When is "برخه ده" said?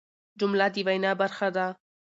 1.21-1.65